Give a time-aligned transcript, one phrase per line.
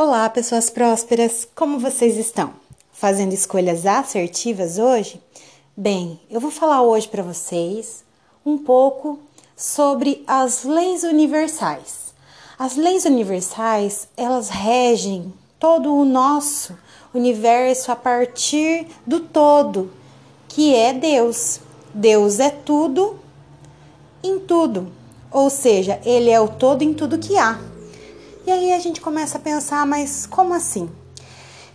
[0.00, 2.52] Olá, pessoas prósperas, como vocês estão?
[2.92, 5.20] Fazendo escolhas assertivas hoje?
[5.76, 8.04] Bem, eu vou falar hoje para vocês
[8.46, 9.18] um pouco
[9.56, 12.14] sobre as leis universais.
[12.56, 16.78] As leis universais, elas regem todo o nosso
[17.12, 19.90] universo a partir do todo,
[20.46, 21.58] que é Deus.
[21.92, 23.18] Deus é tudo
[24.22, 24.92] em tudo,
[25.28, 27.58] ou seja, ele é o todo em tudo que há.
[28.48, 30.88] E aí a gente começa a pensar, mas como assim?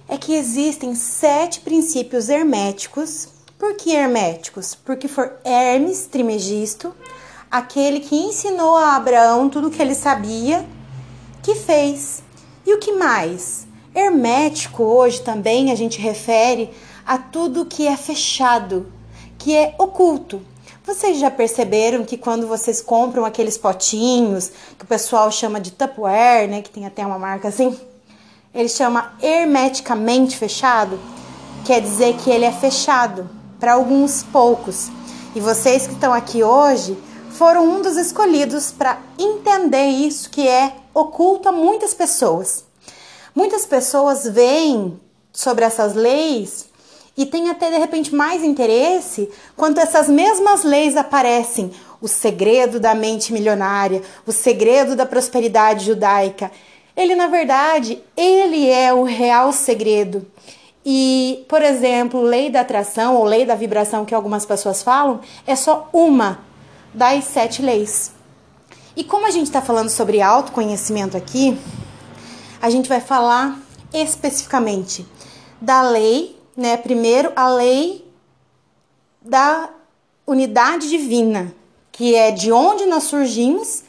[0.07, 3.27] É que existem sete princípios herméticos.
[3.59, 4.73] Por que herméticos?
[4.73, 6.91] Porque foi Hermes Trimegisto,
[7.51, 10.67] aquele que ensinou a Abraão tudo o que ele sabia,
[11.43, 12.23] que fez.
[12.65, 13.67] E o que mais?
[13.93, 16.71] Hermético hoje também a gente refere
[17.05, 18.91] a tudo que é fechado,
[19.37, 20.41] que é oculto.
[20.85, 26.49] Vocês já perceberam que quando vocês compram aqueles potinhos que o pessoal chama de Tupperware,
[26.49, 27.79] né, que tem até uma marca assim,
[28.53, 30.99] ele chama hermeticamente fechado,
[31.65, 33.29] quer dizer que ele é fechado
[33.61, 34.89] para alguns poucos.
[35.33, 40.75] E vocês que estão aqui hoje foram um dos escolhidos para entender isso que é
[40.93, 42.65] oculto a muitas pessoas.
[43.33, 44.99] Muitas pessoas veem
[45.31, 46.65] sobre essas leis
[47.15, 51.71] e tem até de repente mais interesse quando essas mesmas leis aparecem.
[52.01, 56.51] O segredo da mente milionária, o segredo da prosperidade judaica.
[56.97, 60.25] Ele, na verdade, ele é o real segredo.
[60.85, 65.55] E, por exemplo, lei da atração ou lei da vibração que algumas pessoas falam é
[65.55, 66.39] só uma
[66.93, 68.11] das sete leis.
[68.97, 71.57] E como a gente está falando sobre autoconhecimento aqui,
[72.61, 73.59] a gente vai falar
[73.93, 75.05] especificamente
[75.61, 76.77] da lei né?
[76.77, 78.07] Primeiro, a lei
[79.21, 79.69] da
[80.25, 81.53] unidade divina,
[81.91, 83.83] que é de onde nós surgimos,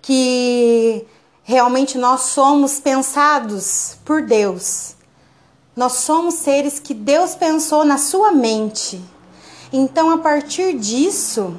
[0.00, 1.04] que
[1.42, 4.94] realmente nós somos pensados por Deus.
[5.74, 9.00] Nós somos seres que Deus pensou na sua mente.
[9.72, 11.54] Então, a partir disso,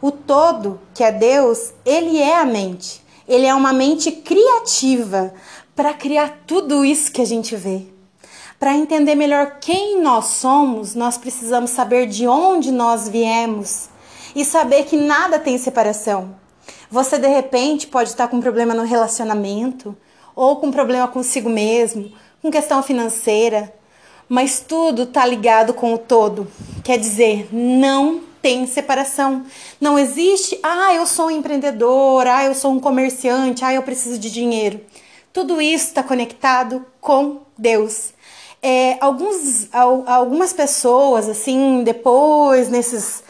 [0.00, 3.04] o todo, que é Deus, ele é a mente.
[3.28, 5.34] Ele é uma mente criativa
[5.74, 7.95] para criar tudo isso que a gente vê.
[8.58, 13.88] Para entender melhor quem nós somos, nós precisamos saber de onde nós viemos
[14.34, 16.34] e saber que nada tem separação.
[16.90, 19.96] Você de repente pode estar com um problema no relacionamento
[20.34, 23.74] ou com um problema consigo mesmo, com questão financeira,
[24.28, 26.46] mas tudo está ligado com o todo.
[26.82, 29.44] Quer dizer, não tem separação.
[29.80, 34.18] Não existe, ah, eu sou um empreendedor, ah, eu sou um comerciante, ah, eu preciso
[34.18, 34.80] de dinheiro.
[35.32, 38.15] Tudo isso está conectado com Deus.
[38.62, 43.22] É, alguns, algumas pessoas, assim, depois, nesses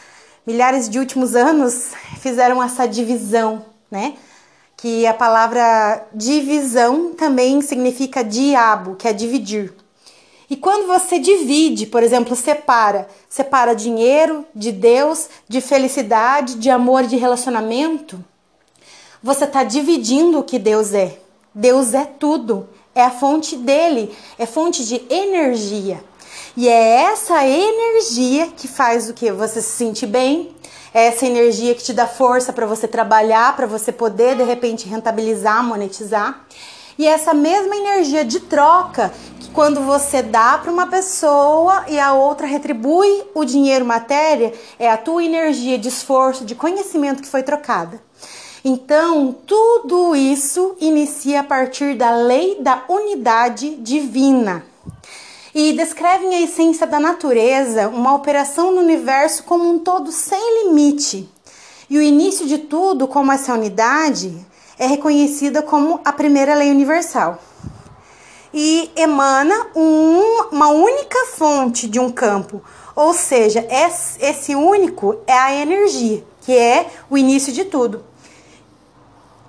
[0.47, 4.15] milhares de últimos anos, fizeram essa divisão, né?
[4.77, 9.75] Que a palavra divisão também significa diabo, que é dividir.
[10.49, 17.05] E quando você divide, por exemplo, separa, separa dinheiro de Deus, de felicidade, de amor,
[17.05, 18.25] de relacionamento,
[19.21, 21.19] você está dividindo o que Deus é.
[21.53, 26.03] Deus é tudo é a fonte dele, é fonte de energia.
[26.57, 29.31] E é essa energia que faz o que?
[29.31, 30.57] Você se sentir bem,
[30.95, 34.89] é essa energia que te dá força para você trabalhar, para você poder de repente
[34.89, 36.47] rentabilizar, monetizar.
[36.99, 42.15] E essa mesma energia de troca que quando você dá para uma pessoa e a
[42.15, 47.43] outra retribui o dinheiro matéria, é a tua energia de esforço, de conhecimento que foi
[47.43, 48.01] trocada.
[48.69, 54.67] Então, tudo isso inicia a partir da lei da unidade divina
[55.55, 61.31] e descrevem a essência da natureza, uma operação no universo como um todo sem limite.
[61.89, 64.37] E o início de tudo, como essa unidade,
[64.77, 67.39] é reconhecida como a primeira lei universal.
[68.53, 72.61] E emana um, uma única fonte de um campo,
[72.97, 73.65] ou seja,
[74.21, 78.16] esse único é a energia, que é o início de tudo.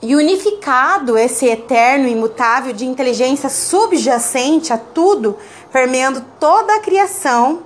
[0.02, 5.38] E unificado esse eterno imutável de inteligência subjacente a tudo,
[5.72, 7.64] permeando toda a criação,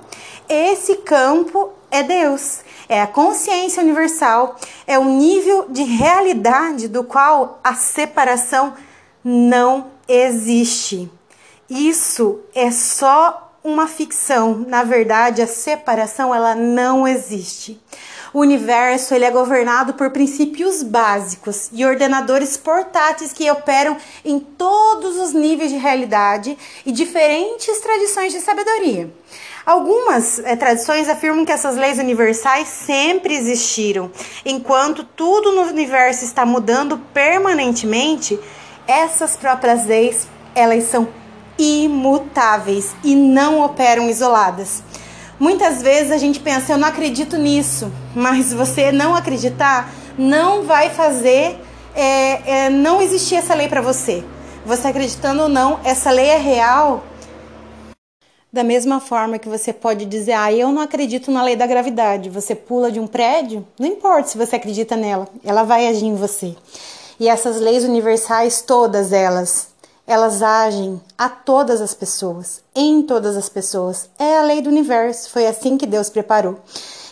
[0.47, 4.55] esse campo é Deus, é a consciência universal,
[4.88, 8.73] é o nível de realidade do qual a separação
[9.23, 11.11] não existe.
[11.69, 14.65] Isso é só uma ficção.
[14.67, 17.79] Na verdade, a separação ela não existe.
[18.33, 25.17] O universo ele é governado por princípios básicos e ordenadores portáteis que operam em todos
[25.17, 29.13] os níveis de realidade e diferentes tradições de sabedoria.
[29.65, 34.09] Algumas é, tradições afirmam que essas leis universais sempre existiram.
[34.45, 38.39] Enquanto tudo no universo está mudando permanentemente,
[38.87, 41.07] essas próprias leis elas são
[41.59, 44.81] imutáveis e não operam isoladas.
[45.41, 50.91] Muitas vezes a gente pensa, eu não acredito nisso, mas você não acreditar não vai
[50.91, 51.59] fazer
[51.95, 54.23] é, é, não existir essa lei para você.
[54.63, 57.03] Você acreditando ou não, essa lei é real.
[58.53, 62.29] Da mesma forma que você pode dizer, ah, eu não acredito na lei da gravidade.
[62.29, 66.13] Você pula de um prédio, não importa se você acredita nela, ela vai agir em
[66.13, 66.55] você.
[67.19, 69.70] E essas leis universais, todas elas,
[70.06, 74.09] elas agem a todas as pessoas, em todas as pessoas.
[74.18, 76.59] É a lei do universo, foi assim que Deus preparou.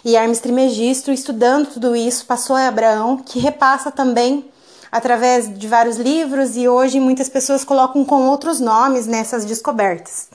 [0.03, 4.49] E Hermes Trismegisto, estudando tudo isso, passou a Abraão, que repassa também
[4.91, 10.27] através de vários livros e hoje muitas pessoas colocam com outros nomes nessas descobertas.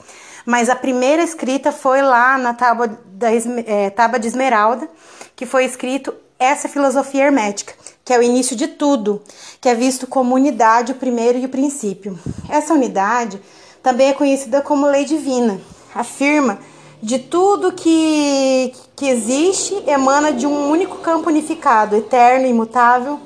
[0.45, 4.87] Mas a primeira escrita foi lá na tábua, da, é, tábua de Esmeralda,
[5.35, 7.73] que foi escrito essa filosofia hermética,
[8.05, 9.19] que é o início de tudo,
[9.59, 12.17] que é visto como unidade, o primeiro e o princípio.
[12.47, 13.41] Essa unidade
[13.81, 15.59] também é conhecida como lei divina,
[15.93, 16.59] afirma
[17.01, 23.19] de tudo que, que existe emana de um único campo unificado, eterno, imutável.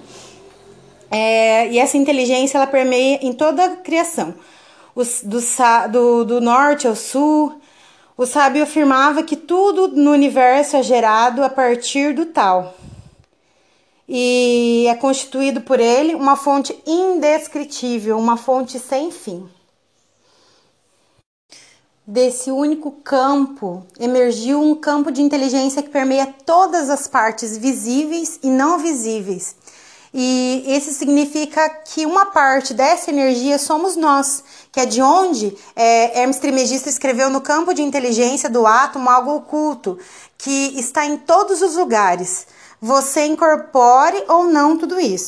[1.12, 4.34] É, e essa inteligência ela permeia em toda a criação,
[4.96, 5.40] Os, do,
[5.92, 7.60] do, do norte ao sul.
[8.18, 12.76] O sábio afirmava que tudo no universo é gerado a partir do tal,
[14.12, 19.48] e é constituído por ele uma fonte indescritível, uma fonte sem fim.
[22.08, 28.50] Desse único campo emergiu um campo de inteligência que permeia todas as partes visíveis e
[28.50, 29.56] não visíveis.
[30.12, 36.20] E isso significa que uma parte dessa energia somos nós, que é de onde é,
[36.20, 40.00] Hermes Trismegisto escreveu no campo de inteligência do átomo algo oculto,
[40.36, 42.48] que está em todos os lugares
[42.82, 45.28] você incorpore ou não tudo isso.